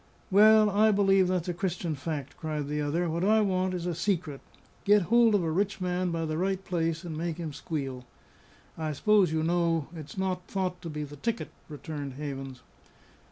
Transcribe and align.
"Well, 0.31 0.67
I 0.67 0.89
believe 0.89 1.27
that's 1.27 1.47
a 1.47 1.53
Christian 1.53 1.93
fact," 1.93 2.35
cried 2.35 2.67
the 2.67 2.81
other. 2.81 3.07
"What 3.07 3.23
I 3.23 3.41
want 3.41 3.75
is 3.75 3.85
a 3.85 3.93
secret; 3.93 4.41
get 4.83 5.03
hold 5.03 5.35
of 5.35 5.43
a 5.43 5.51
rich 5.51 5.79
man 5.79 6.09
by 6.09 6.25
the 6.25 6.39
right 6.39 6.65
place, 6.65 7.03
and 7.03 7.15
make 7.15 7.37
him 7.37 7.53
squeal." 7.53 8.07
"I 8.79 8.93
suppose 8.93 9.31
you 9.31 9.43
know 9.43 9.89
it's 9.95 10.17
not 10.17 10.47
thought 10.47 10.81
to 10.81 10.89
be 10.89 11.03
the 11.03 11.17
ticket," 11.17 11.51
returned 11.69 12.13
Havens. 12.13 12.63